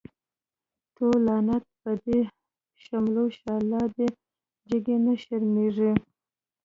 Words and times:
تو 0.95 1.05
لعنت 1.25 1.63
په 1.81 1.91
دی 2.03 2.19
شملو 2.83 3.25
شه، 3.37 3.53
لادی 3.69 4.07
جگی 4.69 4.97
نه 5.05 5.13
شرمیږی 5.23 5.91